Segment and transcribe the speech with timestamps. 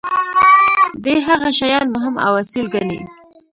[1.03, 2.99] دي هغه شیان مهم او اصیل ګڼي.